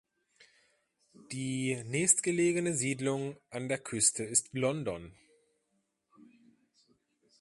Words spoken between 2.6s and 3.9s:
Siedlung an der